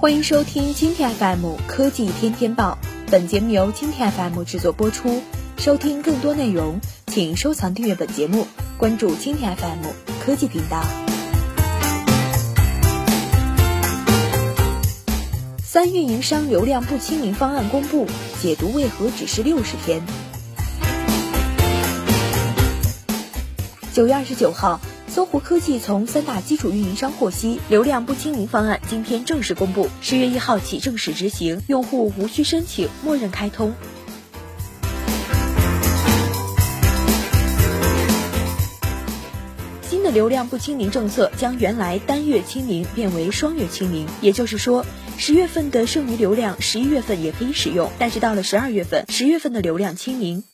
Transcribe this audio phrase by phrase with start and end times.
[0.00, 2.78] 欢迎收听今天 FM 科技天天报，
[3.10, 5.20] 本节目由今天 FM 制作播出。
[5.56, 6.78] 收听更多内容，
[7.08, 9.88] 请收藏订阅本节目，关注今天 FM
[10.24, 10.84] 科技频道。
[15.64, 18.06] 三运营商流量不清零方案公布，
[18.40, 20.00] 解读为何只是六十天。
[23.92, 24.80] 九月二十九号。
[25.18, 33.74] 搜狐科技从三大基础运营商获悉，流量不清零方案今天正式公布，十月一号起正式执行，用户无需申请，默认开通。
[39.82, 50.44] 新的流量不清零政策将原来单月清零变为双月清零，也就是说，十月份的剩余流量十一月份也可以使用，但是到了十二月份，十月份的流量清零。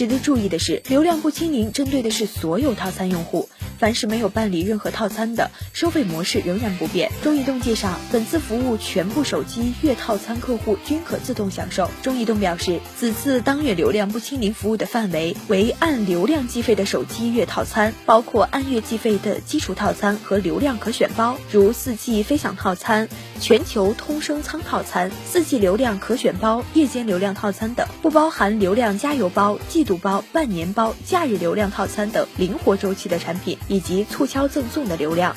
[0.00, 3.50] 值得注意的是，流量不清零针对的是所有套餐用户。
[3.80, 7.10] 凡是没有办理任何套餐的，收费模式仍然不变。
[7.22, 11.90] 中移动介绍，本次服务全部手机月套餐客户均可自动享受。
[12.02, 23.08] 中移动表示，此次当月流量不清零服务的范围为按流量计费的手机月套餐，包括按月计费的基础套餐和流量可选包，如四 G 飞享套餐、
[23.40, 33.56] 全球通声仓套餐、四 G 流量可选包、夜间流量套餐等，不包含流量加油包、季度包、半年包、假日流量套餐等灵活周期的产品。
[33.70, 35.34] 以及促销赠送的流量。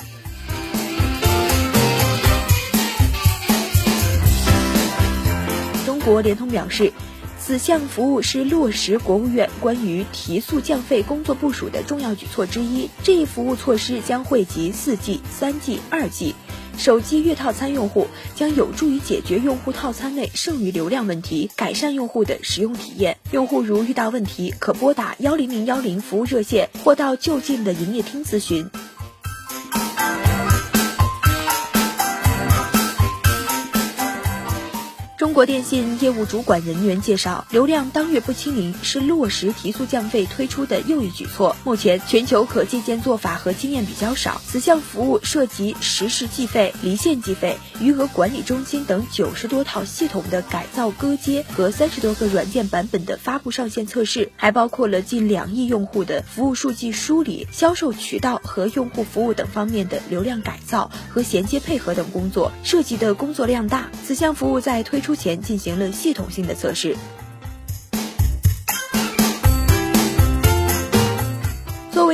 [5.86, 6.92] 中国联通表示，
[7.38, 12.90] 此项服务是落实国务院关于提速降费工作部署的重要举措之一。
[13.04, 16.34] 这一服务措施将惠及四 G、三 G、二 G
[16.76, 23.16] 手机月套餐用户，将有助于解决用户套餐内剩余流量问题，改善用户的使用体验。
[23.30, 28.68] 用户如遇到问题，可拨打幺零零幺零服务热线，或到就近的营业厅咨询。
[35.16, 41.54] 中国电信业务主管人员介绍，流量当月不清零是落实提速降费推出的又一举措。
[41.62, 44.40] 目前，全球可借鉴做法和经验比较少。
[44.44, 63.88] 此项服务涉及实时计费、离线计费、余额管理中心等九十多套系统的改造割接和三十多个软件版本的发布上线测试，还包括了近两亿用户的服务数据梳理、销售渠道和用户服务等方面的流量改造和衔接配合等工作，涉及的工作量大。
[64.04, 65.14] 此项服务在推出。
[65.14, 66.96] 前进行了系统性的测试。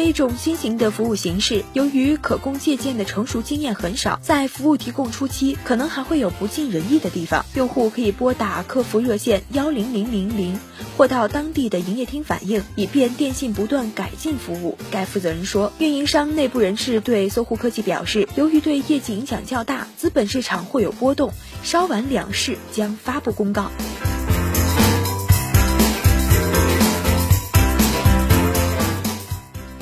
[0.05, 7.45] 一种新型的服务形式，由于可供借鉴的成熟经验很少，在服务提供初期，可能还会有不尽人意的地方。
[7.55, 10.59] 用户可以拨打客服热线幺零零零零，
[10.97, 14.77] 或到当地的营业厅反映，以便电信不断改进服务。
[14.91, 21.33] 该负责人说，运营商内部人士对搜狐科技表示，由于对业绩影响较大，资本市场会有波动，
[21.63, 23.71] 稍晚两市将发布公告。